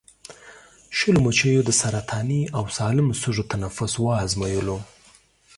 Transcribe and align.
شلو 0.97 1.19
مچیو 1.25 1.61
د 1.65 1.71
سرطاني 1.81 2.41
او 2.57 2.63
سالمو 2.77 3.13
سږو 3.21 3.43
تنفس 3.51 3.93
وازمویلو. 3.99 4.77